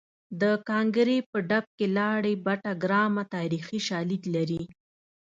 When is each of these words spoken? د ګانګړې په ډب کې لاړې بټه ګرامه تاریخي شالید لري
د 0.41 0.43
ګانګړې 0.67 1.17
په 1.29 1.37
ډب 1.49 1.65
کې 1.77 1.85
لاړې 1.97 2.33
بټه 2.45 2.73
ګرامه 2.83 3.23
تاریخي 3.35 3.79
شالید 3.87 4.23
لري 4.35 4.63